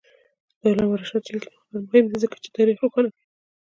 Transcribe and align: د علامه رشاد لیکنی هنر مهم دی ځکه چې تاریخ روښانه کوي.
د 0.59 0.61
علامه 0.71 0.95
رشاد 1.01 1.23
لیکنی 1.33 1.57
هنر 1.69 1.81
مهم 1.89 2.05
دی 2.09 2.17
ځکه 2.23 2.35
چې 2.43 2.49
تاریخ 2.57 2.77
روښانه 2.79 3.09
کوي. 3.13 3.21